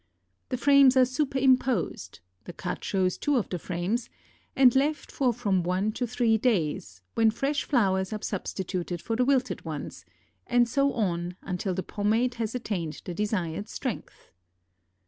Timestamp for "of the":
3.35-3.59